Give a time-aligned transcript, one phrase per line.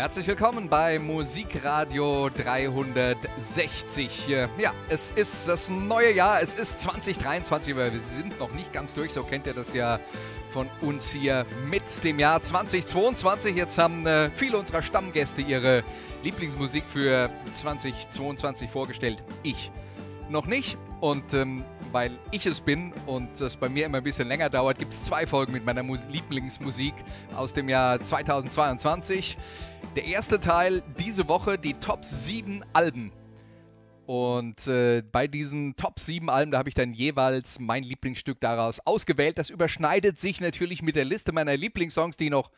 [0.00, 4.28] Herzlich willkommen bei Musikradio 360.
[4.28, 8.94] Ja, es ist das neue Jahr, es ist 2023, aber wir sind noch nicht ganz
[8.94, 10.00] durch, so kennt ihr das ja
[10.52, 13.54] von uns hier mit dem Jahr 2022.
[13.54, 15.84] Jetzt haben äh, viele unserer Stammgäste ihre
[16.22, 19.22] Lieblingsmusik für 2022 vorgestellt.
[19.42, 19.70] Ich
[20.30, 20.78] noch nicht.
[21.00, 24.78] Und ähm, weil ich es bin und es bei mir immer ein bisschen länger dauert,
[24.78, 26.94] gibt es zwei Folgen mit meiner Mu Lieblingsmusik
[27.34, 29.38] aus dem Jahr 2022.
[29.96, 33.12] Der erste Teil diese Woche die Top 7 Alben.
[34.04, 38.80] Und äh, bei diesen Top 7 Alben, da habe ich dann jeweils mein Lieblingsstück daraus
[38.80, 39.38] ausgewählt.
[39.38, 42.50] Das überschneidet sich natürlich mit der Liste meiner Lieblingssongs, die noch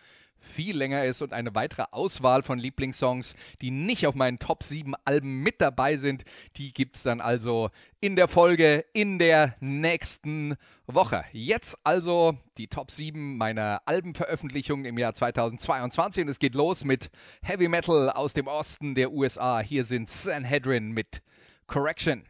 [0.43, 4.95] viel länger ist und eine weitere Auswahl von Lieblingssongs, die nicht auf meinen Top 7
[5.05, 6.25] Alben mit dabei sind,
[6.57, 11.25] die gibt es dann also in der Folge in der nächsten Woche.
[11.33, 17.11] Jetzt also die Top 7 meiner Albenveröffentlichungen im Jahr 2022 und es geht los mit
[17.43, 19.61] Heavy Metal aus dem Osten der USA.
[19.61, 21.23] Hier sind Sanhedrin mit
[21.67, 22.25] Correction.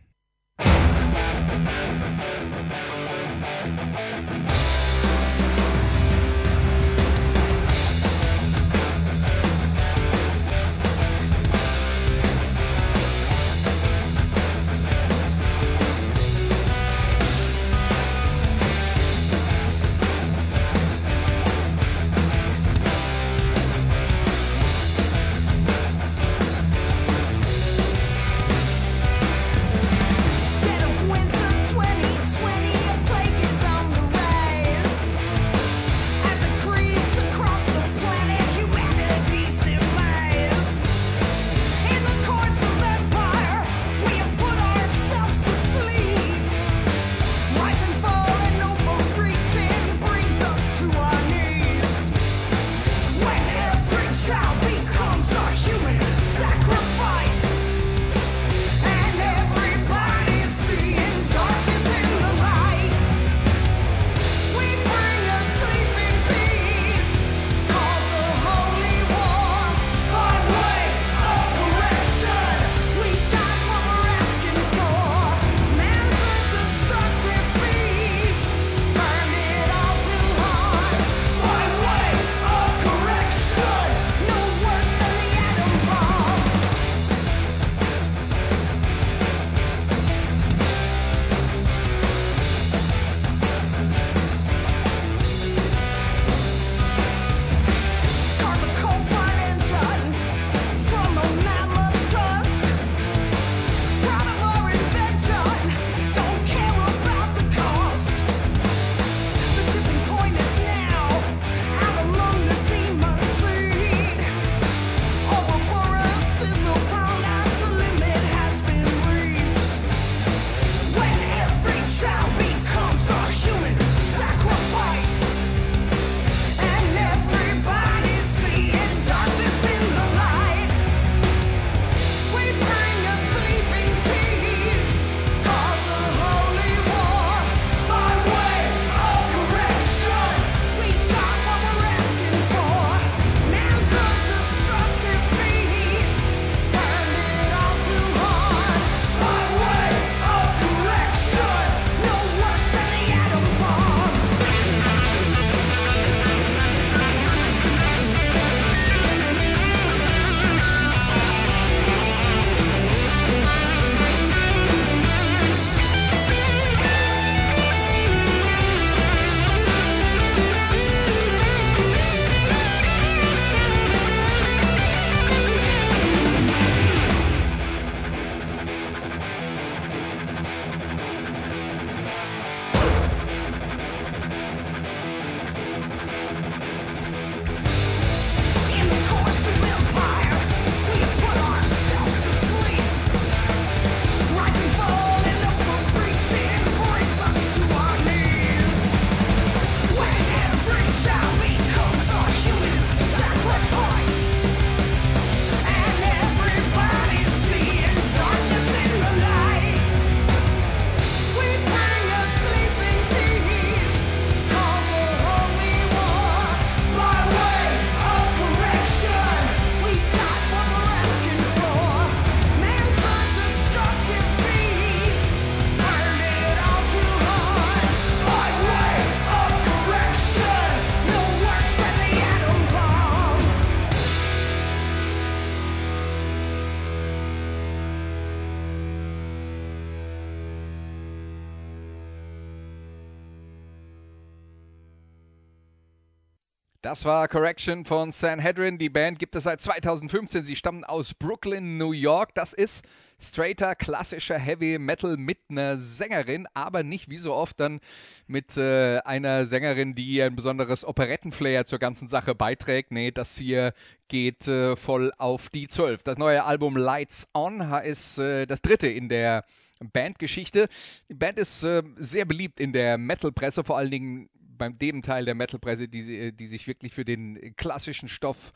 [246.92, 248.76] Das war Correction von Sanhedrin.
[248.76, 250.44] Die Band gibt es seit 2015.
[250.44, 252.34] Sie stammen aus Brooklyn, New York.
[252.34, 252.84] Das ist
[253.18, 257.80] straighter, klassischer Heavy Metal mit einer Sängerin, aber nicht wie so oft dann
[258.26, 262.92] mit äh, einer Sängerin, die ein besonderes Operettenflair zur ganzen Sache beiträgt.
[262.92, 263.72] Nee, das hier
[264.08, 266.02] geht äh, voll auf die 12.
[266.02, 269.46] Das neue Album Lights On ist äh, das dritte in der
[269.80, 270.68] Bandgeschichte.
[271.08, 275.24] Die Band ist äh, sehr beliebt in der Metal-Presse, vor allen Dingen beim dem Teil
[275.24, 278.52] der Metal-Presse, die, die sich wirklich für den klassischen Stoff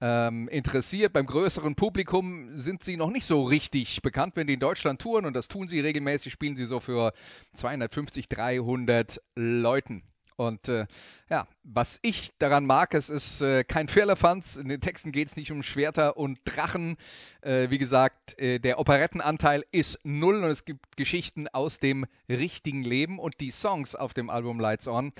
[0.00, 1.12] ähm, interessiert.
[1.12, 5.24] Beim größeren Publikum sind sie noch nicht so richtig bekannt, wenn die in Deutschland touren
[5.24, 7.12] und das tun sie regelmäßig, spielen sie so für
[7.54, 10.02] 250, 300 Leuten.
[10.36, 10.86] Und äh,
[11.30, 14.56] ja, was ich daran mag, es ist äh, kein Firlefanz.
[14.56, 16.96] In den Texten geht es nicht um Schwerter und Drachen.
[17.40, 22.82] Äh, wie gesagt, äh, der Operettenanteil ist null und es gibt Geschichten aus dem richtigen
[22.82, 23.18] Leben.
[23.18, 25.12] Und die Songs auf dem Album Lights On,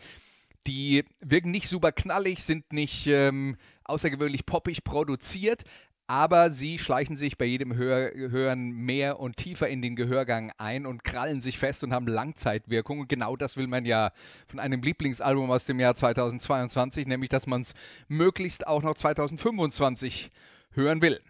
[0.66, 5.64] die wirken nicht super knallig, sind nicht ähm, außergewöhnlich poppig produziert,
[6.06, 10.86] aber sie schleichen sich bei jedem Hör Hören mehr und tiefer in den Gehörgang ein
[10.86, 13.00] und krallen sich fest und haben Langzeitwirkung.
[13.00, 14.12] Und genau das will man ja
[14.46, 17.74] von einem Lieblingsalbum aus dem Jahr 2022, nämlich dass man es
[18.08, 20.30] möglichst auch noch 2025
[20.72, 21.20] hören will.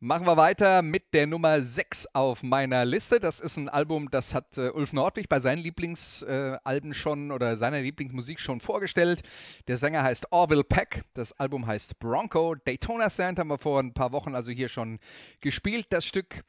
[0.00, 3.18] Machen wir weiter mit der Nummer 6 auf meiner Liste.
[3.18, 7.56] Das ist ein Album, das hat äh, Ulf Nordwig bei seinen Lieblingsalben äh, schon oder
[7.56, 9.22] seiner Lieblingsmusik schon vorgestellt.
[9.66, 11.02] Der Sänger heißt Orville Peck.
[11.14, 12.54] Das Album heißt Bronco.
[12.54, 15.00] Daytona Sand haben wir vor ein paar Wochen also hier schon
[15.40, 16.44] gespielt, das Stück.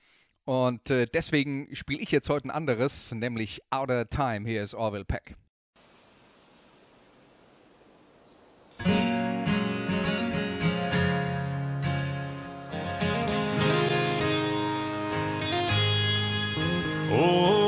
[0.46, 4.48] Und äh, deswegen spiele ich jetzt heute ein anderes, nämlich Outer Time.
[4.48, 5.36] Hier ist Orville Peck.
[17.21, 17.58] Oh,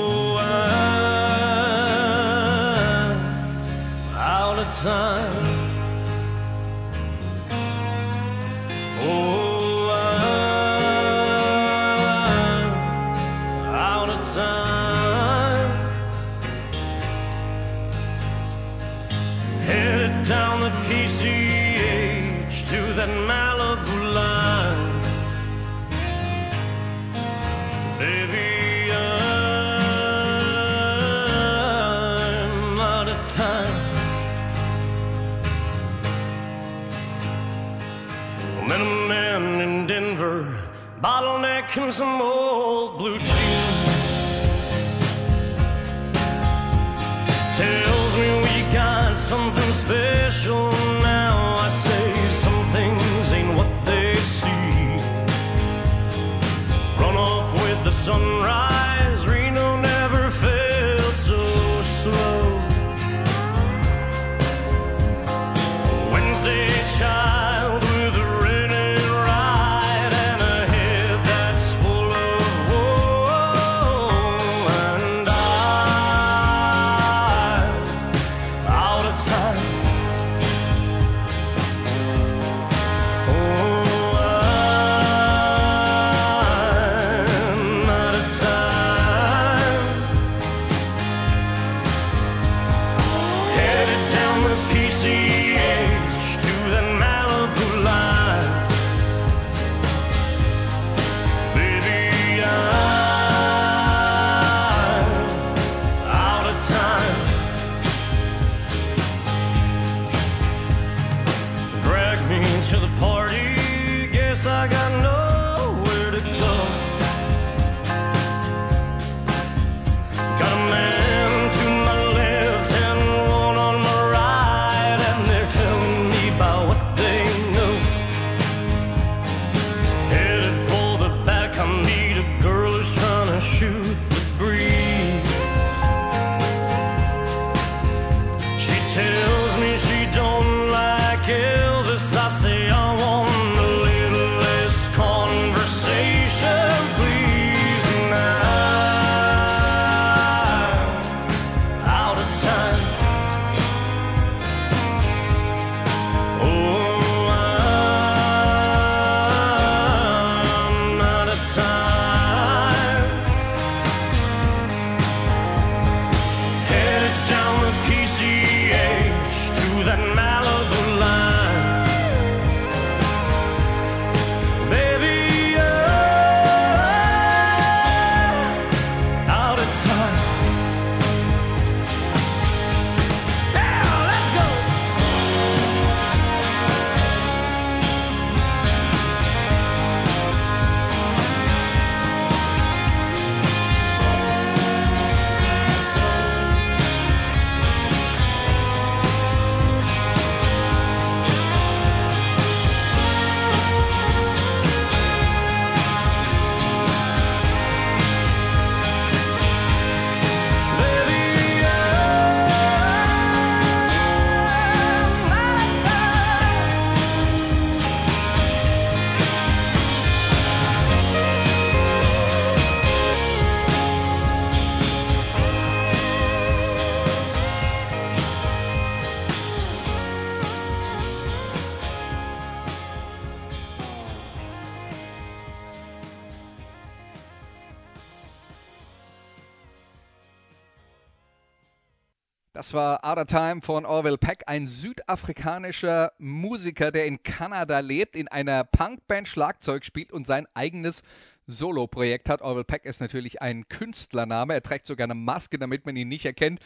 [242.71, 248.29] Das war Other Time von Orville Peck, ein südafrikanischer Musiker, der in Kanada lebt, in
[248.29, 251.01] einer Punkband Schlagzeug spielt und sein eigenes
[251.47, 252.41] Solo-Projekt hat.
[252.41, 254.53] Orville Peck ist natürlich ein Künstlername.
[254.53, 256.61] Er trägt sogar eine Maske, damit man ihn nicht erkennt.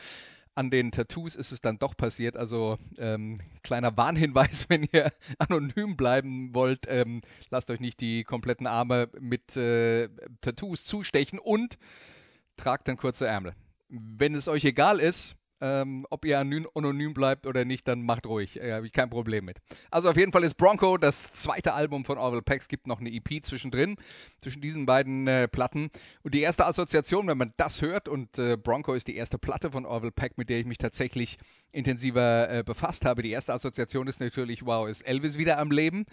[0.54, 2.38] An den Tattoos ist es dann doch passiert.
[2.38, 8.68] Also ähm, kleiner Warnhinweis, wenn ihr anonym bleiben wollt, ähm, lasst euch nicht die kompletten
[8.68, 10.10] Arme mit äh,
[10.42, 11.80] Tattoos zustechen und
[12.58, 13.56] tragt dann kurze Ärmel.
[13.90, 18.60] Wenn es euch egal ist, ähm, ob ihr anonym bleibt oder nicht, dann macht ruhig.
[18.60, 19.58] Äh, Habe ich kein Problem mit.
[19.90, 22.44] Also auf jeden Fall ist Bronco das zweite Album von Orville.
[22.46, 23.96] Es gibt noch eine EP zwischendrin,
[24.42, 25.90] zwischen diesen beiden äh, Platten.
[26.24, 29.72] Und die erste Assoziation, wenn man das hört, und äh, Bronco ist die erste Platte
[29.72, 31.38] von Orville Peck, mit der ich mich tatsächlich
[31.72, 33.22] intensiver äh, befasst habe.
[33.22, 36.06] Die erste Assoziation ist natürlich, wow, ist Elvis wieder am Leben.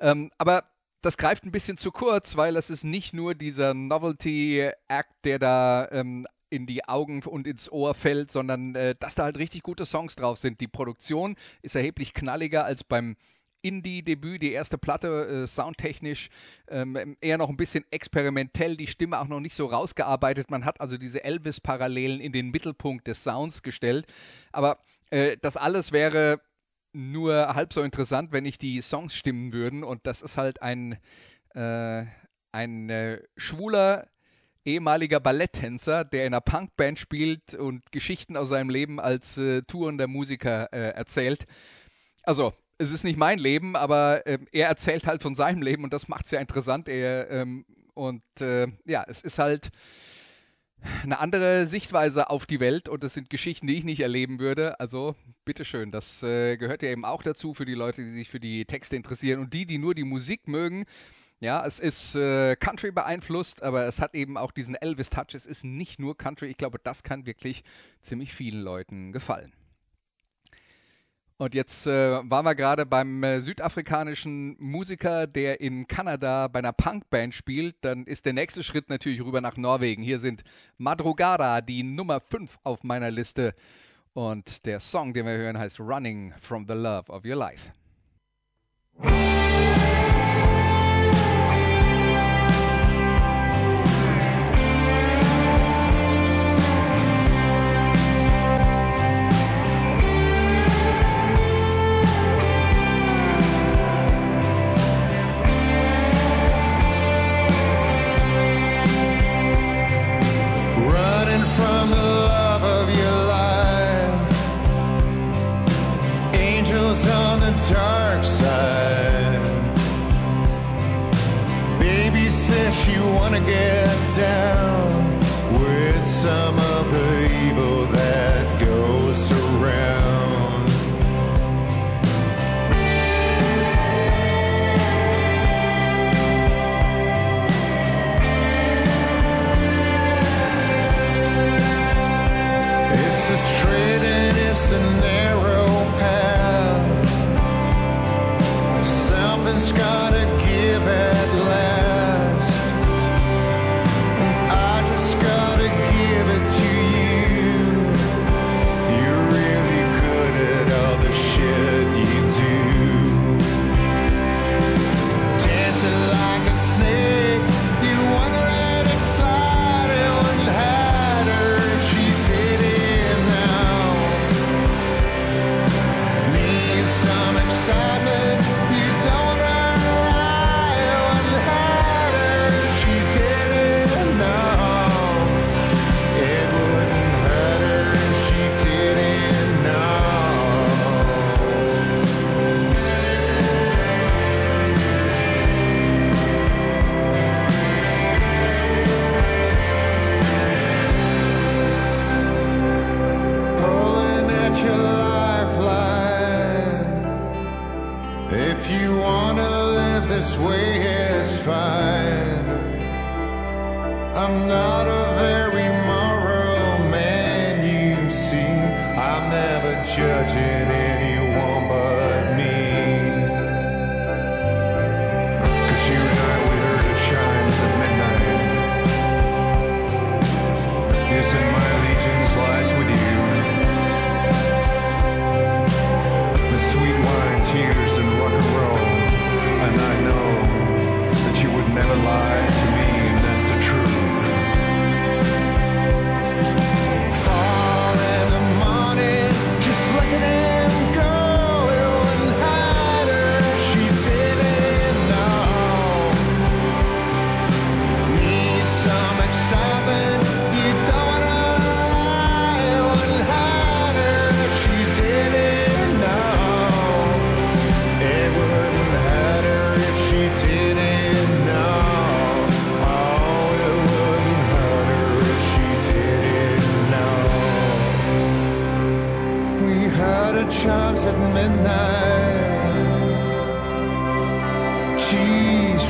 [0.00, 0.64] Ähm, aber
[1.02, 5.88] das greift ein bisschen zu kurz, weil es ist nicht nur dieser Novelty-Act, der da
[5.92, 9.86] ähm, in die Augen und ins Ohr fällt, sondern äh, dass da halt richtig gute
[9.86, 10.60] Songs drauf sind.
[10.60, 13.16] Die Produktion ist erheblich knalliger als beim
[13.62, 16.28] Indie-Debüt, die erste Platte, äh, soundtechnisch
[16.68, 20.50] ähm, eher noch ein bisschen experimentell, die Stimme auch noch nicht so rausgearbeitet.
[20.50, 24.06] Man hat also diese Elvis-Parallelen in den Mittelpunkt des Sounds gestellt.
[24.52, 24.78] Aber
[25.10, 26.40] äh, das alles wäre
[26.92, 29.84] nur halb so interessant, wenn nicht die Songs stimmen würden.
[29.84, 30.98] Und das ist halt ein,
[31.54, 32.04] äh,
[32.52, 34.08] ein äh, schwuler
[34.64, 40.06] ehemaliger Balletttänzer, der in einer Punkband spielt und Geschichten aus seinem Leben als äh, tourender
[40.06, 41.46] Musiker äh, erzählt.
[42.22, 45.92] Also, es ist nicht mein Leben, aber äh, er erzählt halt von seinem Leben und
[45.92, 46.88] das macht es ja interessant.
[46.88, 49.70] Er, ähm, und äh, ja, es ist halt
[51.02, 54.80] eine andere Sichtweise auf die Welt und das sind Geschichten, die ich nicht erleben würde.
[54.80, 55.14] Also
[55.44, 58.64] bitteschön, das äh, gehört ja eben auch dazu für die Leute, die sich für die
[58.64, 60.84] Texte interessieren und die, die nur die Musik mögen.
[61.40, 65.34] Ja, es ist äh, Country beeinflusst, aber es hat eben auch diesen Elvis-Touch.
[65.34, 66.48] Es ist nicht nur Country.
[66.48, 67.64] Ich glaube, das kann wirklich
[68.02, 69.50] ziemlich vielen Leuten gefallen.
[71.38, 76.74] Und jetzt äh, waren wir gerade beim äh, südafrikanischen Musiker, der in Kanada bei einer
[76.74, 77.76] Punkband spielt.
[77.80, 80.02] Dann ist der nächste Schritt natürlich rüber nach Norwegen.
[80.02, 80.42] Hier sind
[80.76, 83.54] Madrugada, die Nummer 5 auf meiner Liste.
[84.12, 87.72] Und der Song, den wir hören, heißt Running from the Love of Your Life.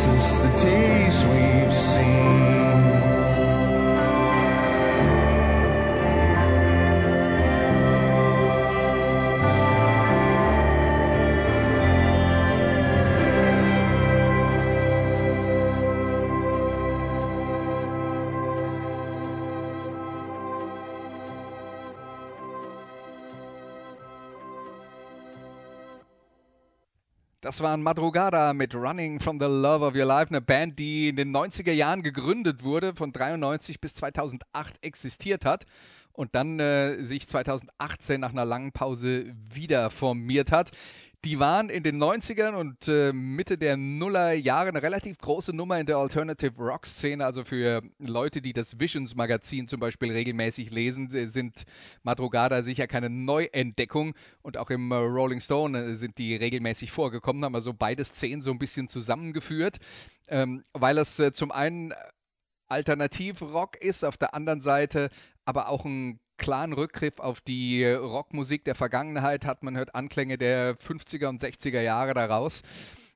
[0.00, 1.69] since the days we
[27.50, 31.16] Das waren Madrugada mit Running from the Love of Your Life, eine Band, die in
[31.16, 35.66] den 90er Jahren gegründet wurde, von 93 bis 2008 existiert hat
[36.12, 40.70] und dann äh, sich 2018 nach einer langen Pause wieder formiert hat.
[41.26, 45.78] Die waren in den 90ern und äh, Mitte der Nuller Jahre eine relativ große Nummer
[45.78, 47.26] in der Alternative Rock Szene.
[47.26, 51.64] Also für Leute, die das Visions Magazin zum Beispiel regelmäßig lesen, äh, sind
[52.04, 54.14] Madrugada sicher keine Neuentdeckung.
[54.40, 58.40] Und auch im äh, Rolling Stone äh, sind die regelmäßig vorgekommen, haben also beide Szenen
[58.40, 59.76] so ein bisschen zusammengeführt,
[60.28, 61.92] ähm, weil es äh, zum einen
[62.68, 65.11] Alternativrock ist, auf der anderen Seite
[65.44, 69.62] aber auch ein klaren Rückgriff auf die Rockmusik der Vergangenheit hat.
[69.62, 72.62] Man hört Anklänge der 50er und 60er Jahre daraus.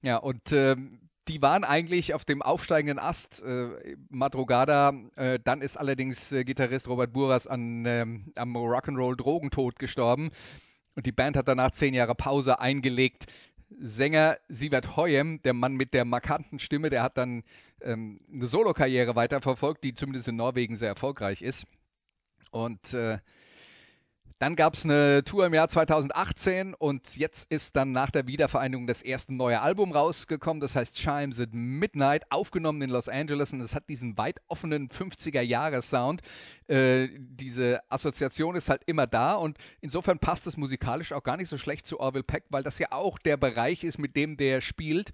[0.02, 3.42] Ja, und ähm, die waren eigentlich auf dem aufsteigenden Ast.
[3.42, 9.78] Äh, Madrugada, äh, dann ist allerdings äh, Gitarrist Robert Buras an, ähm, am Rock'n'Roll Drogentod
[9.78, 10.30] gestorben.
[10.94, 13.26] Und die Band hat danach zehn Jahre Pause eingelegt.
[13.80, 17.42] Sänger Sievert Hoyem, der Mann mit der markanten Stimme, der hat dann
[17.80, 21.64] ähm, eine Solokarriere weiterverfolgt, die zumindest in Norwegen sehr erfolgreich ist.
[22.54, 23.18] Und äh,
[24.38, 28.86] dann gab es eine Tour im Jahr 2018 und jetzt ist dann nach der Wiedervereinigung
[28.86, 30.60] das erste neue Album rausgekommen.
[30.60, 34.88] Das heißt Chimes at Midnight, aufgenommen in Los Angeles und es hat diesen weit offenen
[34.88, 36.20] 50er-Jahres-Sound.
[36.68, 41.48] Äh, diese Assoziation ist halt immer da und insofern passt es musikalisch auch gar nicht
[41.48, 44.60] so schlecht zu Orville Peck, weil das ja auch der Bereich ist, mit dem der
[44.60, 45.10] spielt.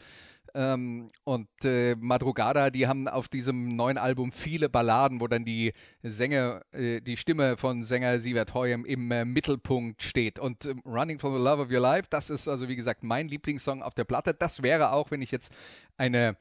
[0.54, 5.72] Ähm, und äh, Madrugada, die haben auf diesem neuen Album viele Balladen, wo dann die
[6.02, 10.38] Sänger, äh, die Stimme von Sänger Sievert Hoyem im äh, Mittelpunkt steht.
[10.38, 13.28] Und ähm, Running for the Love of Your Life, das ist also wie gesagt mein
[13.28, 14.34] Lieblingssong auf der Platte.
[14.34, 15.52] Das wäre auch, wenn ich jetzt
[15.96, 16.36] eine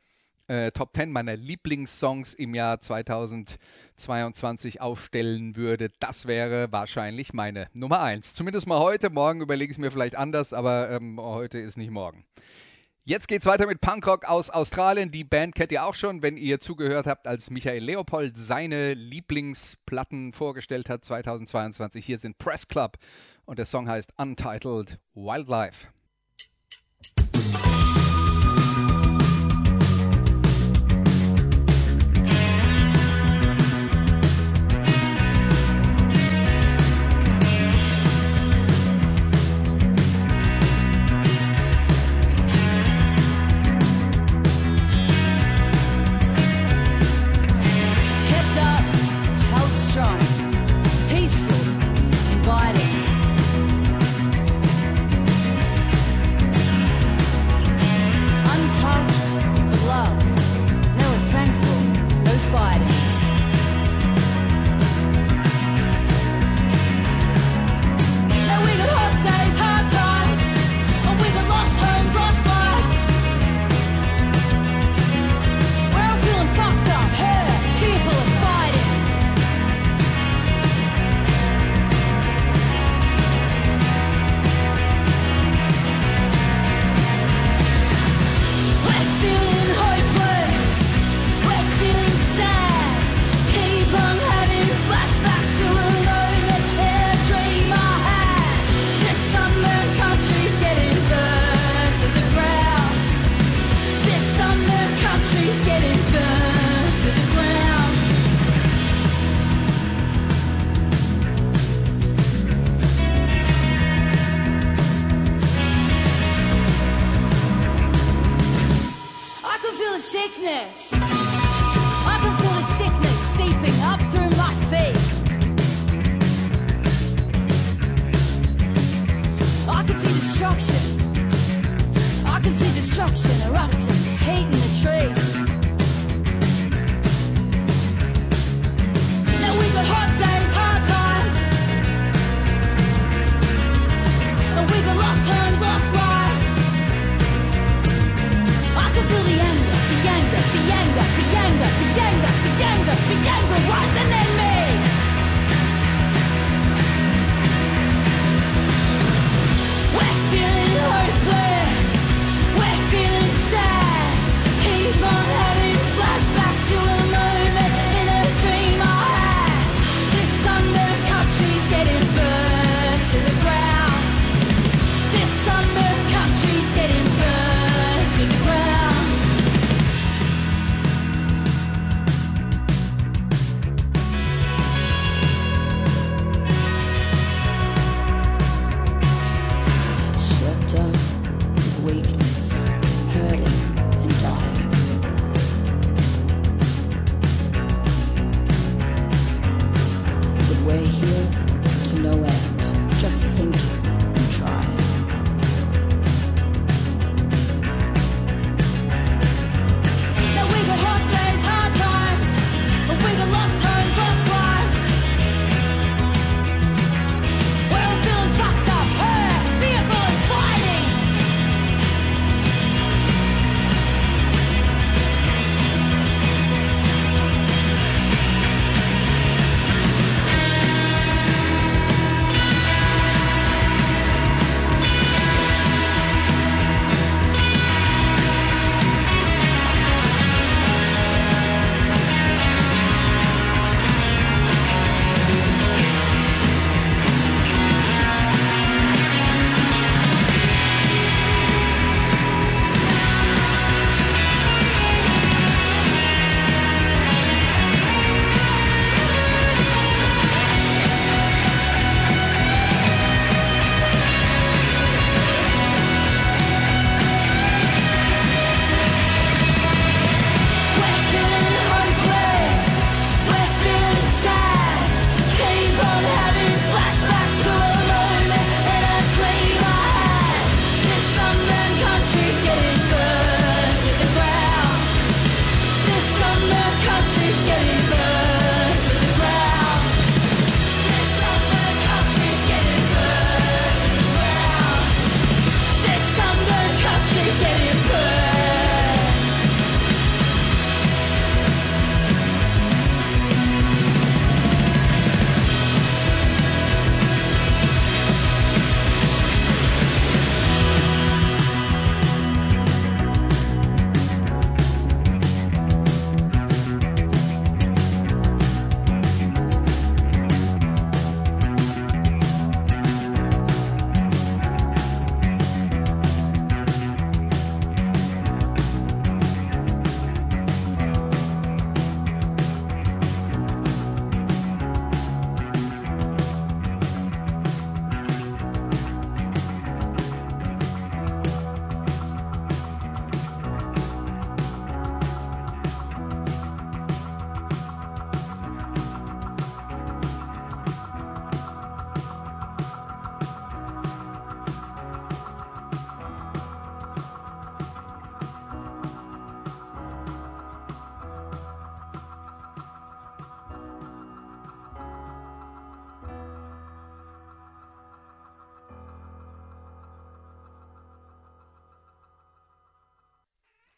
[0.50, 8.02] äh, Top 10 meiner Lieblingssongs im Jahr 2022 aufstellen würde, das wäre wahrscheinlich meine Nummer
[8.02, 8.34] 1.
[8.34, 9.12] Zumindest mal heute.
[9.12, 12.26] Morgen überlege ich es mir vielleicht anders, aber ähm, heute ist nicht morgen.
[13.05, 15.09] Jetzt geht's weiter mit Punkrock aus Australien.
[15.09, 20.33] Die Band kennt ihr auch schon, wenn ihr zugehört habt, als Michael Leopold seine Lieblingsplatten
[20.33, 22.05] vorgestellt hat 2022.
[22.05, 22.97] Hier sind Press Club
[23.45, 25.88] und der Song heißt Untitled Wildlife.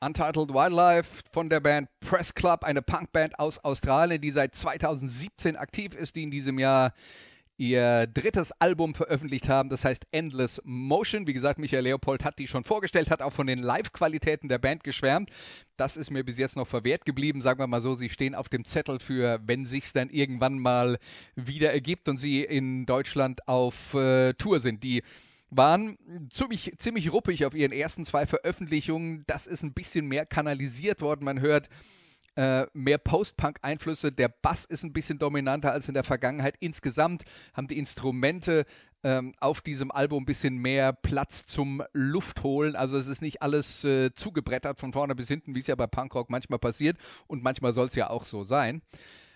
[0.04, 5.94] Untitled Wildlife von der Band Press Club, eine Punkband aus Australien, die seit 2017 aktiv
[5.94, 6.94] ist, die in diesem Jahr
[7.62, 11.28] ihr drittes Album veröffentlicht haben, das heißt Endless Motion.
[11.28, 14.84] Wie gesagt, Michael Leopold hat die schon vorgestellt, hat auch von den Live-Qualitäten der Band
[14.84, 15.30] geschwärmt.
[15.78, 17.94] Das ist mir bis jetzt noch verwehrt geblieben, sagen wir mal so.
[17.94, 20.98] Sie stehen auf dem Zettel für, wenn sich's dann irgendwann mal
[21.36, 24.84] wieder ergibt und sie in Deutschland auf äh, Tour sind.
[24.84, 25.04] Die
[25.52, 25.98] waren
[26.32, 29.24] ziemlich, ziemlich ruppig auf ihren ersten zwei Veröffentlichungen.
[29.28, 31.26] Das ist ein bisschen mehr kanalisiert worden.
[31.26, 31.70] Man hört
[32.36, 34.12] äh, mehr Post-Punk-Einflüsse.
[34.14, 36.56] Der Bass ist ein bisschen dominanter als in der Vergangenheit.
[36.62, 38.66] Insgesamt haben die Instrumente
[39.04, 42.78] ähm, auf diesem Album ein bisschen mehr Platz zum Luftholen.
[42.78, 45.88] Also es ist nicht alles äh, zugebrettert von vorne bis hinten, wie es ja bei
[45.88, 46.98] Punkrock manchmal passiert.
[47.28, 48.82] Und manchmal soll es ja auch so sein.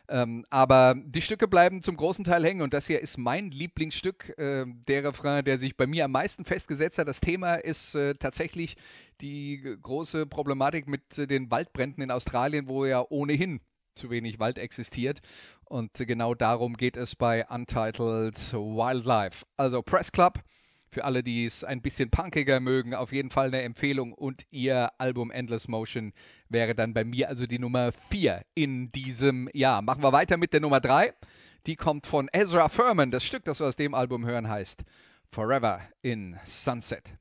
[0.10, 4.38] Ähm, aber die Stücke bleiben zum großen Teil hängen und das hier ist mein Lieblingsstück,
[4.38, 7.08] äh, der Refrain, der sich bei mir am meisten festgesetzt hat.
[7.08, 8.76] Das Thema ist äh, tatsächlich
[9.22, 13.62] die große Problematik mit äh, den Waldbränden in Australien, wo ja ohnehin
[13.96, 15.22] zu wenig Wald existiert.
[15.64, 19.46] Und genau darum geht es bei Untitled Wildlife.
[19.58, 20.40] Also Press Club.
[20.90, 24.14] Für alle, die es ein bisschen punkiger mögen, auf jeden Fall eine Empfehlung.
[24.14, 26.14] Und ihr Album Endless Motion
[26.48, 29.82] wäre dann bei mir also die Nummer 4 in diesem Jahr.
[29.82, 31.14] Machen wir weiter mit der Nummer 3.
[31.66, 33.12] Die kommt von Ezra Furman.
[33.12, 34.84] Das Stück, das wir aus dem Album hören, heißt
[35.32, 37.14] Forever in Sunset.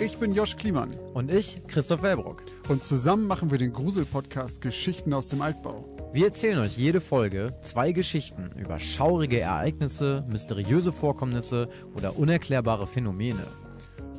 [0.00, 2.42] Ich bin Josh Kliemann Und ich, Christoph Wellbrock.
[2.68, 6.01] und zusammen machen wir den Grusel-Podcast Geschichten aus dem Altbau.
[6.14, 13.46] Wir erzählen euch jede Folge zwei Geschichten über schaurige Ereignisse, mysteriöse Vorkommnisse oder unerklärbare Phänomene.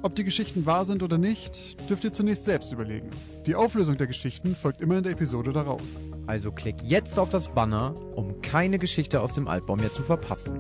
[0.02, 3.12] Ob die Geschichten wahr sind oder nicht, dürft ihr zunächst selbst überlegen.
[3.46, 5.84] Die Auflösung der Geschichten folgt immer in der Episode darauf.
[6.26, 10.60] Also klick jetzt auf das Banner, um keine Geschichte aus dem Altbau mehr zu verpassen.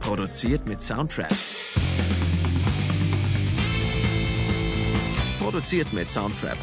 [0.00, 1.32] Produziert mit Soundtrap.
[5.42, 6.56] Produziert mit Soundtrap.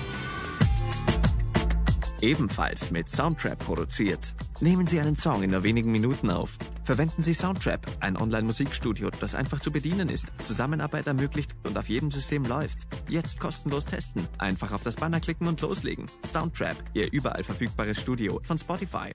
[2.21, 4.33] Ebenfalls mit Soundtrap produziert.
[4.61, 6.57] Nehmen Sie einen Song in nur wenigen Minuten auf.
[6.85, 12.09] Verwenden Sie Soundtrap, ein Online-Musikstudio, das einfach zu bedienen ist, Zusammenarbeit ermöglicht und auf jedem
[12.09, 12.87] System läuft.
[13.09, 14.25] Jetzt kostenlos testen.
[14.37, 16.05] Einfach auf das Banner klicken und loslegen.
[16.25, 19.11] Soundtrap, Ihr überall verfügbares Studio von Spotify.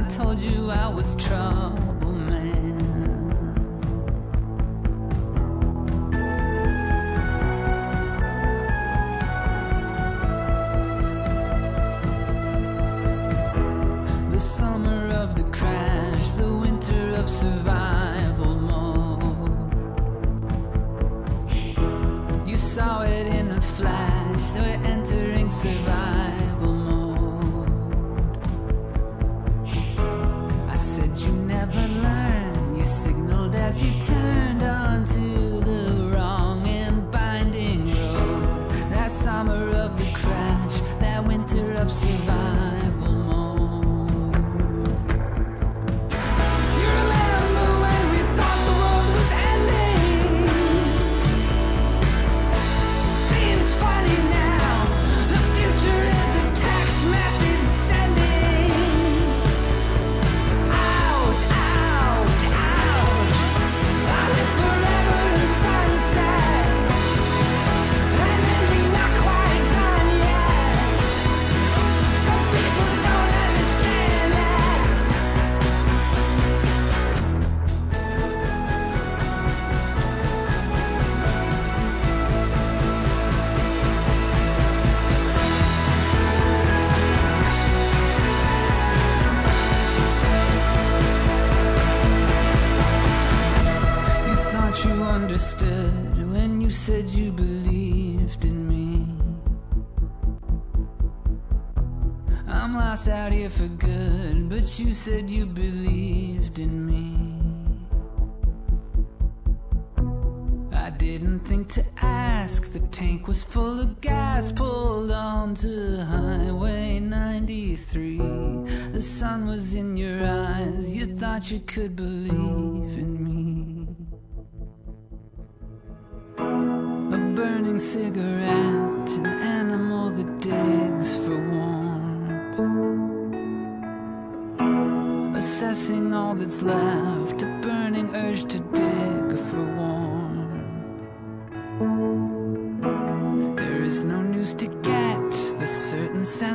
[0.00, 1.89] I told you I was trouble,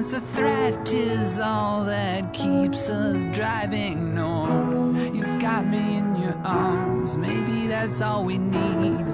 [0.06, 5.16] sense of threat is all that keeps us driving north.
[5.16, 9.05] You've got me in your arms, maybe that's all we need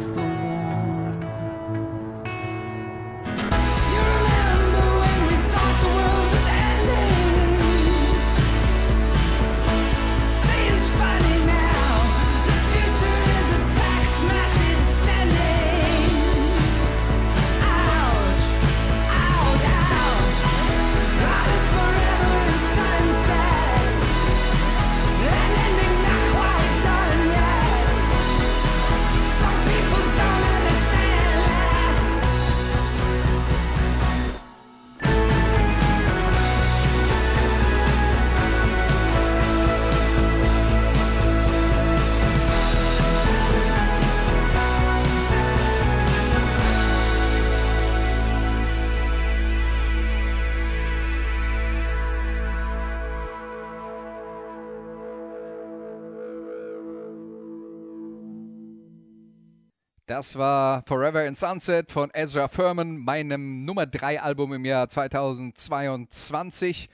[60.11, 66.89] Das war Forever in Sunset von Ezra Furman, meinem Nummer 3 Album im Jahr 2022.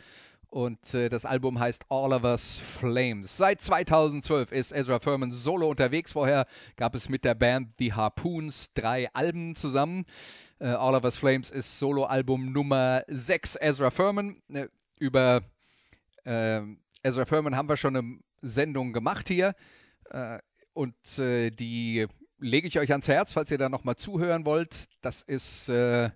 [0.51, 3.35] Und äh, das Album heißt All of Us Flames.
[3.35, 6.11] Seit 2012 ist Ezra Furman solo unterwegs.
[6.11, 10.05] Vorher gab es mit der Band The Harpoons drei Alben zusammen.
[10.59, 14.43] Äh, All of Us Flames ist Soloalbum Nummer 6 Ezra Furman.
[14.53, 14.67] Äh,
[14.99, 15.41] über
[16.23, 16.61] äh,
[17.01, 19.55] Ezra Furman haben wir schon eine Sendung gemacht hier.
[20.11, 20.37] Äh,
[20.73, 22.05] und äh, die
[22.39, 24.85] lege ich euch ans Herz, falls ihr da nochmal zuhören wollt.
[25.01, 26.09] Das ist äh,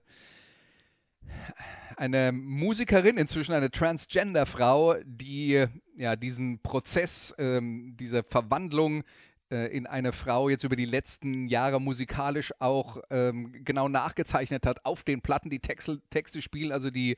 [1.98, 9.04] eine Musikerin, inzwischen eine Transgender-Frau, die ja diesen Prozess, ähm, diese Verwandlung
[9.52, 14.86] äh, in eine Frau jetzt über die letzten Jahre musikalisch auch ähm, genau nachgezeichnet hat
[14.86, 15.50] auf den Platten.
[15.50, 17.18] Die Texte, Texte spielen also die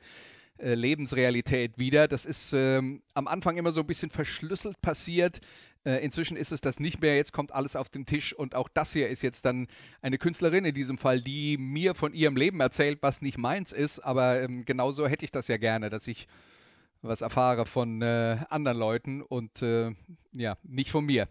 [0.58, 2.08] äh, Lebensrealität wieder.
[2.08, 5.40] Das ist ähm, am Anfang immer so ein bisschen verschlüsselt passiert.
[5.84, 7.16] Äh, inzwischen ist es das nicht mehr.
[7.16, 9.66] Jetzt kommt alles auf den Tisch und auch das hier ist jetzt dann
[10.00, 14.00] eine Künstlerin in diesem Fall, die mir von ihrem Leben erzählt, was nicht meins ist.
[14.00, 16.26] Aber ähm, genauso hätte ich das ja gerne, dass ich
[17.02, 19.92] was erfahre von äh, anderen Leuten und äh,
[20.32, 21.28] ja, nicht von mir.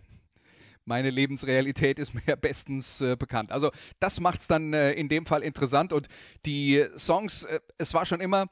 [0.86, 3.52] Meine Lebensrealität ist mir bestens äh, bekannt.
[3.52, 6.08] Also das macht es dann äh, in dem Fall interessant und
[6.46, 8.50] die Songs, äh, es war schon immer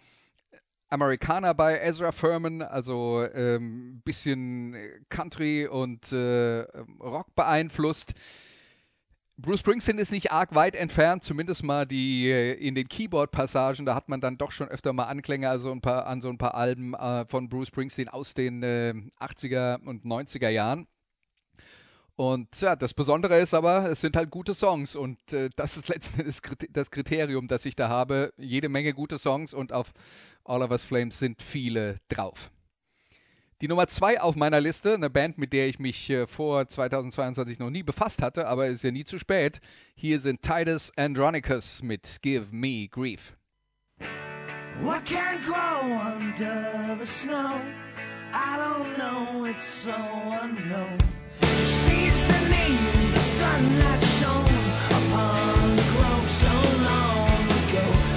[0.91, 4.75] Amerikaner bei Ezra Furman, also ähm, bisschen
[5.09, 6.61] Country und äh,
[6.99, 8.13] Rock beeinflusst.
[9.37, 13.95] Bruce Springsteen ist nicht arg weit entfernt, zumindest mal die äh, in den Keyboard-Passagen, da
[13.95, 16.53] hat man dann doch schon öfter mal Anklänge also ein paar, an so ein paar
[16.53, 20.87] Alben äh, von Bruce Springsteen aus den äh, 80er und 90er Jahren.
[22.15, 25.87] Und ja, das Besondere ist aber, es sind halt gute Songs und äh, das ist
[25.87, 26.41] letzten Endes
[26.71, 28.33] das Kriterium, das ich da habe.
[28.37, 29.91] Jede Menge gute Songs und auf
[30.43, 32.51] All of Us Flames sind viele drauf.
[33.61, 37.59] Die Nummer zwei auf meiner Liste, eine Band, mit der ich mich äh, vor 2022
[37.59, 39.59] noch nie befasst hatte, aber ist ja nie zu spät.
[39.93, 43.35] Hier sind Titus Andronicus mit Give Me Grief.
[44.81, 47.61] What can grow under the snow?
[48.33, 50.97] I don't know, it's so unknown.
[52.61, 52.67] The
[53.13, 54.45] the sun that shone
[54.99, 56.53] upon the grove so
[56.85, 58.10] long ago.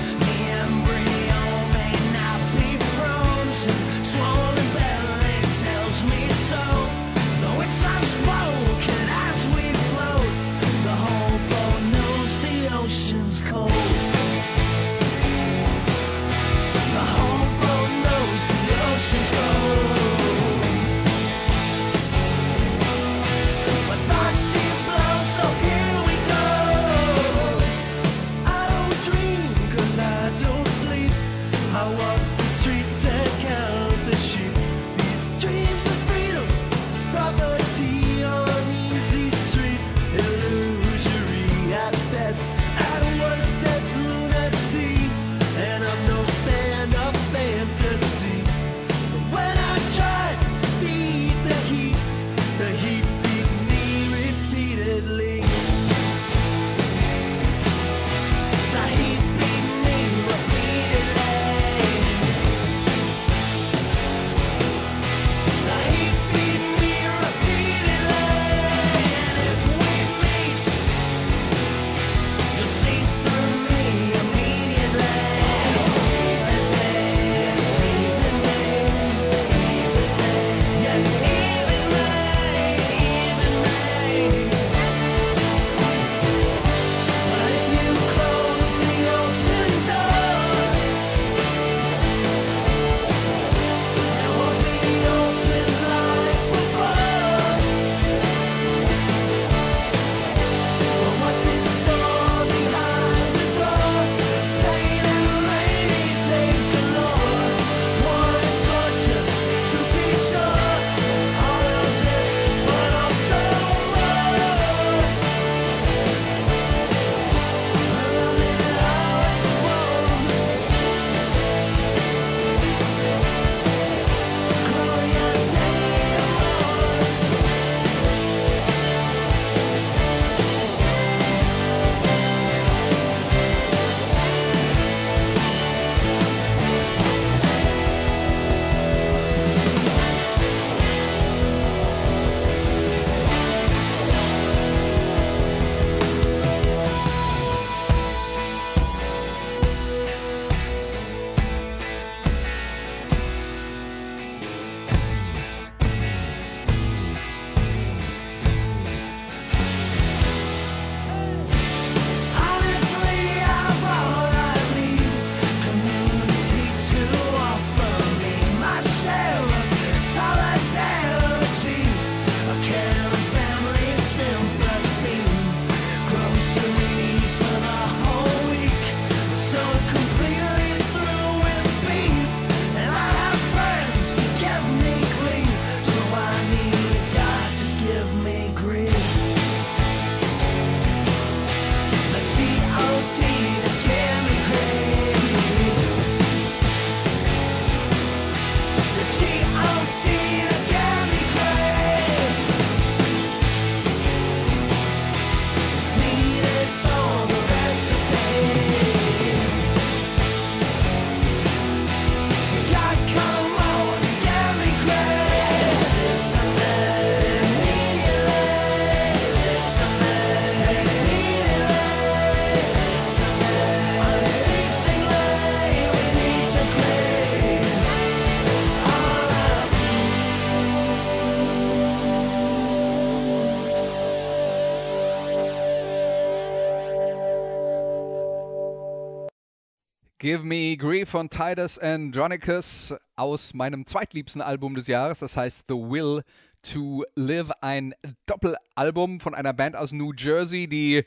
[240.24, 245.74] Give Me Grief von Titus Andronicus aus meinem zweitliebsten Album des Jahres, das heißt The
[245.74, 246.22] Will
[246.62, 247.94] to Live, ein
[248.24, 251.04] Doppelalbum von einer Band aus New Jersey, die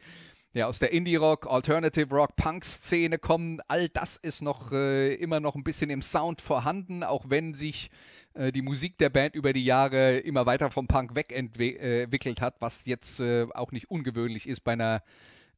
[0.53, 3.59] ja aus der Indie-Rock, Alternative Rock, Punk-Szene kommen.
[3.68, 7.89] All das ist noch äh, immer noch ein bisschen im Sound vorhanden, auch wenn sich
[8.36, 12.86] äh, die Musik der Band über die Jahre immer weiter vom Punk wegentwickelt hat, was
[12.86, 15.01] jetzt äh, auch nicht ungewöhnlich ist bei einer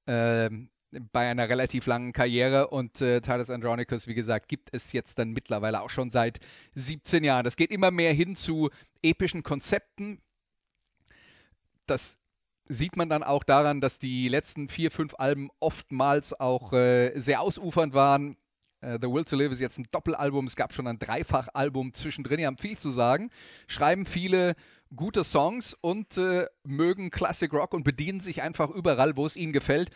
[0.08, 0.70] ähm,
[1.12, 5.32] bei einer relativ langen Karriere und äh, Titus Andronicus, wie gesagt, gibt es jetzt dann
[5.32, 6.40] mittlerweile auch schon seit
[6.76, 7.44] 17 Jahren.
[7.44, 8.70] Das geht immer mehr hin zu
[9.02, 10.20] epischen Konzepten.
[11.86, 12.18] Das
[12.66, 17.42] sieht man dann auch daran, dass die letzten vier, fünf Alben oftmals auch äh, sehr
[17.42, 18.38] ausufernd waren.
[18.82, 22.38] Äh, The Will to Live ist jetzt ein Doppelalbum, es gab schon ein Dreifachalbum zwischendrin,
[22.38, 23.30] die haben viel zu sagen,
[23.68, 24.56] schreiben viele
[24.96, 29.54] gute Songs und äh, mögen Classic Rock und bedienen sich einfach überall, wo es ihnen
[29.54, 29.90] gefällt.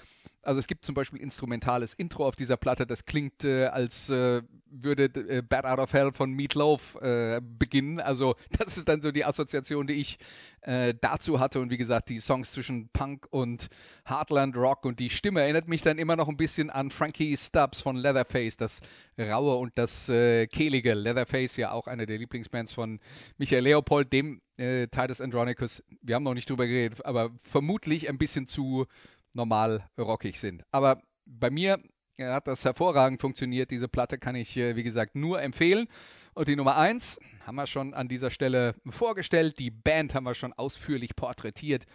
[0.43, 4.41] Also es gibt zum Beispiel instrumentales Intro auf dieser Platte, das klingt, äh, als äh,
[4.69, 8.01] würde äh, Bad Out of Hell von Meatloaf äh, beginnen.
[8.01, 10.17] Also das ist dann so die Assoziation, die ich
[10.61, 11.61] äh, dazu hatte.
[11.61, 13.67] Und wie gesagt, die Songs zwischen Punk und
[14.05, 17.81] Heartland Rock und die Stimme erinnert mich dann immer noch ein bisschen an Frankie Stubbs
[17.81, 18.81] von Leatherface, das
[19.17, 20.93] Raue und das äh, Kehlige.
[20.93, 22.99] Leatherface ja auch eine der Lieblingsbands von
[23.37, 28.17] Michael Leopold, dem äh, Titus Andronicus, wir haben noch nicht drüber geredet, aber vermutlich ein
[28.17, 28.85] bisschen zu
[29.33, 30.63] normal rockig sind.
[30.71, 31.79] Aber bei mir
[32.17, 33.71] äh, hat das hervorragend funktioniert.
[33.71, 35.87] Diese Platte kann ich, äh, wie gesagt, nur empfehlen.
[36.33, 39.59] Und die Nummer eins haben wir schon an dieser Stelle vorgestellt.
[39.59, 41.85] Die Band haben wir schon ausführlich porträtiert.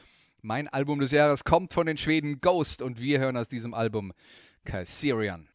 [0.42, 4.12] Mein Album des Jahres kommt von den Schweden Ghost und wir hören aus diesem Album
[4.64, 5.48] Kaiserian.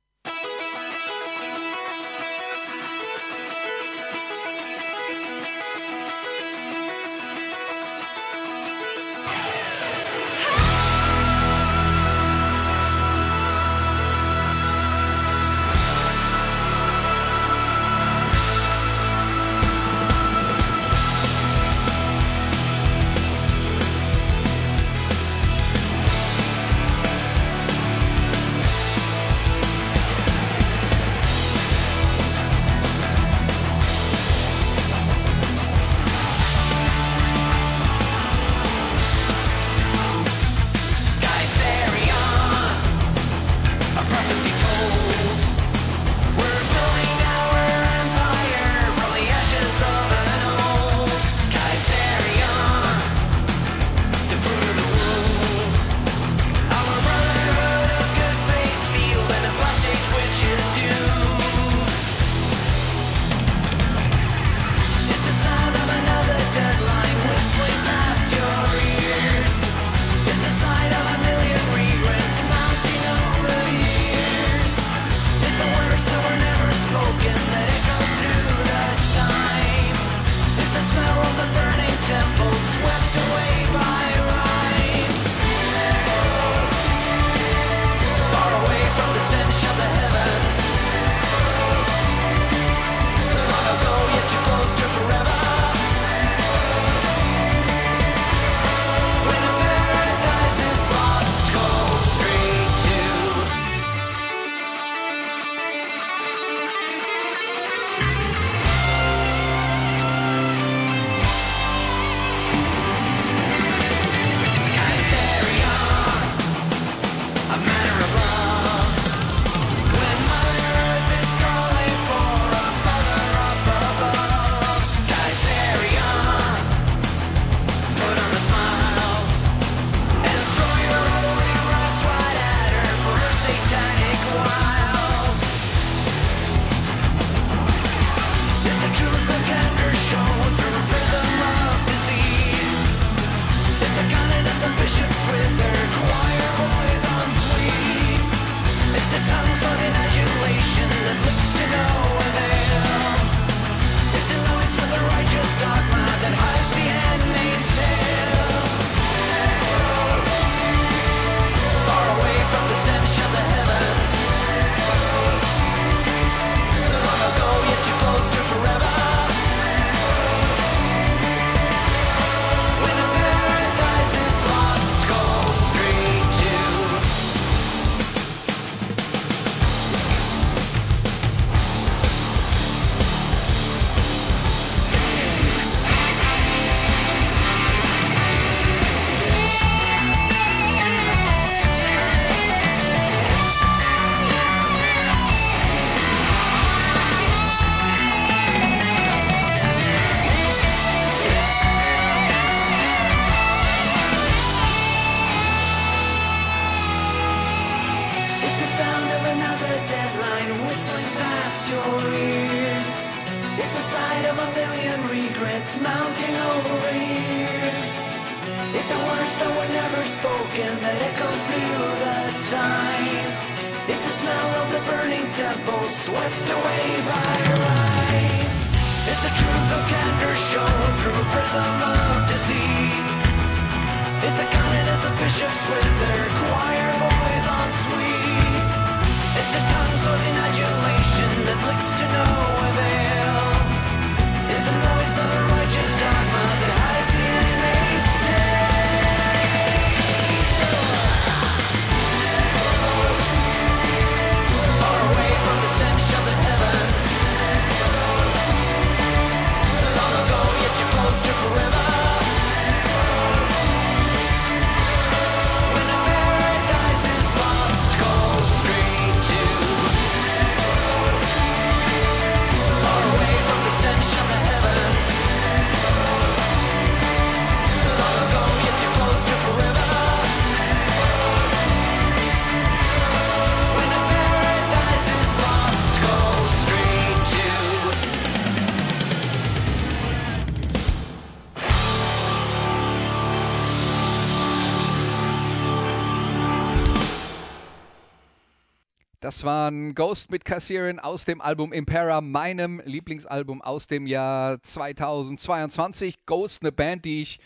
[299.24, 306.26] Das waren Ghost mit Cassirin aus dem Album Impera, meinem Lieblingsalbum aus dem Jahr 2022.
[306.26, 307.40] Ghost, eine Band, die ich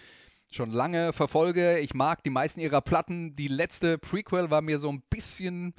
[0.51, 1.77] schon lange verfolge.
[1.77, 3.35] Ich mag die meisten ihrer Platten.
[3.35, 5.75] Die letzte Prequel war mir so ein bisschen,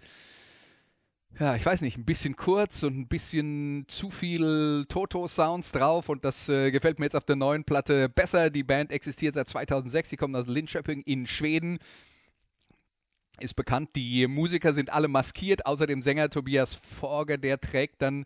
[1.41, 6.25] ja, ich weiß nicht, ein bisschen kurz und ein bisschen zu viel Toto-Sounds drauf und
[6.25, 8.51] das äh, gefällt mir jetzt auf der neuen Platte besser.
[8.51, 11.81] Die Band existiert seit 2006, sie kommt aus Linköping in Schweden
[13.41, 18.25] ist bekannt, die Musiker sind alle maskiert, außer dem Sänger Tobias Forger, der trägt dann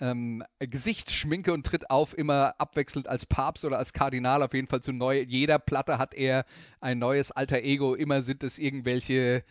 [0.00, 4.80] ähm, Gesichtsschminke und tritt auf, immer abwechselnd als Papst oder als Kardinal, auf jeden Fall
[4.80, 5.20] zu neu.
[5.20, 6.44] Jeder Platte hat er
[6.80, 9.44] ein neues alter Ego, immer sind es irgendwelche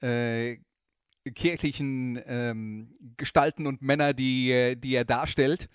[0.00, 0.58] äh,
[1.34, 5.68] kirchlichen ähm, Gestalten und Männer, die, äh, die er darstellt.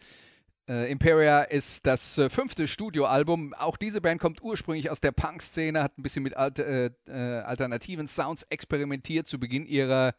[0.70, 3.54] Äh, Imperia ist das äh, fünfte Studioalbum.
[3.54, 7.42] Auch diese Band kommt ursprünglich aus der Punk-Szene, hat ein bisschen mit alt, äh, äh,
[7.42, 10.14] alternativen Sounds experimentiert zu Beginn ihrer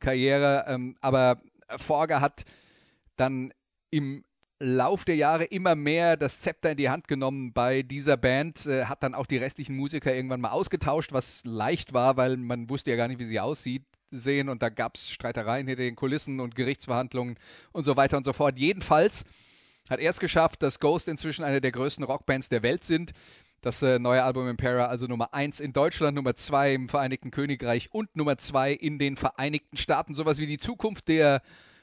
[0.00, 0.64] Karriere.
[0.68, 1.40] Ähm, aber
[1.76, 2.44] Forger hat
[3.16, 3.52] dann
[3.90, 4.24] im
[4.60, 8.86] Lauf der Jahre immer mehr das Zepter in die Hand genommen bei dieser Band, äh,
[8.86, 12.90] hat dann auch die restlichen Musiker irgendwann mal ausgetauscht, was leicht war, weil man wusste
[12.90, 16.40] ja gar nicht, wie sie aussieht sehen und da gab es Streitereien hinter den Kulissen
[16.40, 17.36] und Gerichtsverhandlungen
[17.72, 18.58] und so weiter und so fort.
[18.58, 19.24] Jedenfalls
[19.90, 23.12] hat er es geschafft, dass Ghost inzwischen eine der größten Rockbands der Welt sind.
[23.60, 27.88] Das äh, neue Album Impera, also Nummer 1 in Deutschland, Nummer 2 im Vereinigten Königreich
[27.92, 30.14] und Nummer 2 in den Vereinigten Staaten.
[30.14, 31.40] Sowas wie die Zukunft der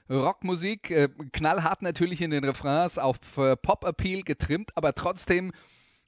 [0.10, 0.92] Rockmusik.
[0.92, 5.52] Äh, knallhart natürlich in den Refrains, auf äh, Pop-Appeal getrimmt, aber trotzdem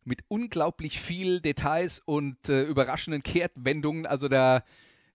[0.04, 4.06] mit unglaublich viel Details und äh, überraschenden Kehrtwendungen.
[4.06, 4.64] Also da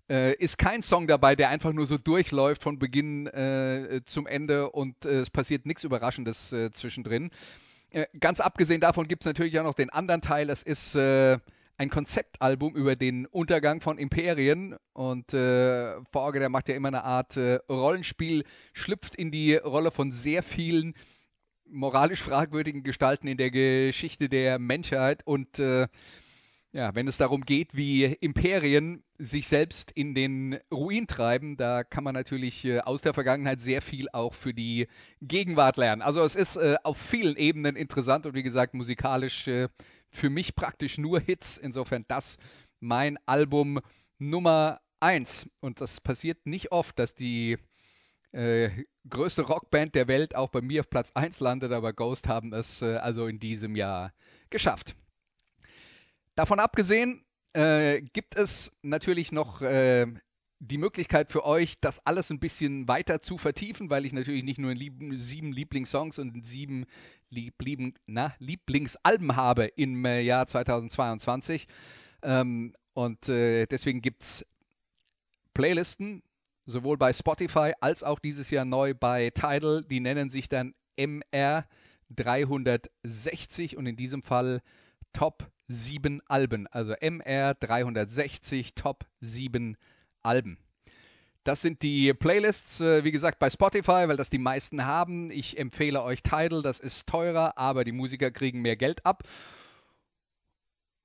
[0.08, 4.70] äh, ist kein Song dabei, der einfach nur so durchläuft von Beginn äh, zum Ende
[4.70, 7.30] und äh, es passiert nichts Überraschendes äh, zwischendrin.
[7.90, 10.50] Äh, ganz abgesehen davon gibt es natürlich auch noch den anderen Teil.
[10.50, 11.38] Es ist äh,
[11.76, 17.04] ein Konzeptalbum über den Untergang von Imperien und äh, Forge, der macht ja immer eine
[17.04, 17.36] Art
[17.68, 20.94] Rollenspiel, schlüpft in die Rolle von sehr vielen
[21.70, 25.60] moralisch fragwürdigen Gestalten in der Geschichte der Menschheit und
[26.78, 32.04] ja, wenn es darum geht, wie Imperien sich selbst in den Ruin treiben, da kann
[32.04, 34.86] man natürlich äh, aus der Vergangenheit sehr viel auch für die
[35.20, 36.02] Gegenwart lernen.
[36.02, 39.68] Also es ist äh, auf vielen Ebenen interessant und wie gesagt musikalisch äh,
[40.12, 41.58] für mich praktisch nur Hits.
[41.58, 42.38] Insofern das
[42.78, 43.80] mein Album
[44.20, 45.48] Nummer eins.
[45.58, 47.58] Und das passiert nicht oft, dass die
[48.30, 52.82] größte Rockband der Welt auch bei mir auf Platz 1 landet, aber Ghost haben es
[52.82, 54.12] also in diesem Jahr
[54.50, 54.94] geschafft.
[56.38, 60.06] Davon abgesehen äh, gibt es natürlich noch äh,
[60.60, 64.60] die Möglichkeit für euch, das alles ein bisschen weiter zu vertiefen, weil ich natürlich nicht
[64.60, 66.86] nur lieb sieben Lieblingssongs und sieben
[67.28, 71.66] Liebling na, Lieblingsalben habe im äh, Jahr 2022.
[72.22, 74.46] Ähm, und äh, deswegen gibt es
[75.54, 76.22] Playlisten,
[76.66, 79.82] sowohl bei Spotify als auch dieses Jahr neu bei Tidal.
[79.82, 81.66] Die nennen sich dann MR
[82.10, 84.62] 360 und in diesem Fall
[85.12, 86.66] Top 7 Alben.
[86.68, 89.76] Also MR 360 Top 7
[90.22, 90.58] Alben.
[91.44, 95.30] Das sind die Playlists, äh, wie gesagt, bei Spotify, weil das die meisten haben.
[95.30, 99.22] Ich empfehle euch Tidal, das ist teurer, aber die Musiker kriegen mehr Geld ab.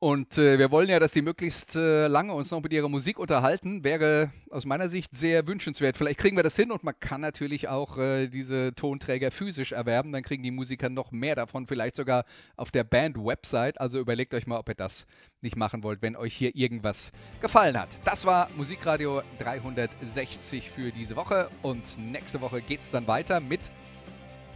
[0.03, 3.17] Und äh, wir wollen ja, dass die möglichst äh, lange uns noch mit ihrer Musik
[3.17, 3.85] unterhalten.
[3.85, 5.95] Wäre aus meiner Sicht sehr wünschenswert.
[5.95, 10.11] Vielleicht kriegen wir das hin und man kann natürlich auch äh, diese Tonträger physisch erwerben.
[10.11, 12.25] Dann kriegen die Musiker noch mehr davon, vielleicht sogar
[12.57, 13.79] auf der Band-Website.
[13.79, 15.05] Also überlegt euch mal, ob ihr das
[15.39, 17.87] nicht machen wollt, wenn euch hier irgendwas gefallen hat.
[18.03, 23.71] Das war Musikradio 360 für diese Woche und nächste Woche geht es dann weiter mit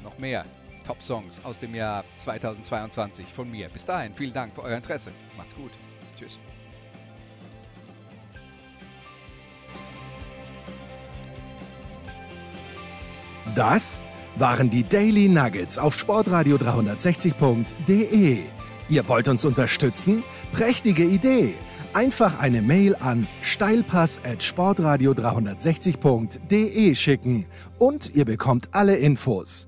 [0.03, 0.43] noch mehr
[0.87, 3.67] Top-Songs aus dem Jahr 2022 von mir.
[3.67, 5.11] Bis dahin, vielen Dank für euer Interesse.
[5.35, 5.71] Macht's gut.
[6.17, 6.39] Tschüss.
[13.53, 14.01] Das
[14.37, 18.43] waren die Daily Nuggets auf sportradio 360.de.
[18.89, 20.23] Ihr wollt uns unterstützen?
[20.53, 21.55] Prächtige Idee!
[21.93, 27.45] Einfach eine Mail an steilpass at sportradio 360.de schicken
[27.79, 29.67] und ihr bekommt alle Infos.